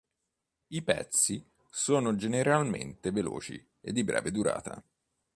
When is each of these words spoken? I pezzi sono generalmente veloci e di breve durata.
I 0.69 0.81
pezzi 0.81 1.45
sono 1.69 2.15
generalmente 2.15 3.11
veloci 3.11 3.63
e 3.81 3.91
di 3.91 4.03
breve 4.03 4.31
durata. 4.31 4.83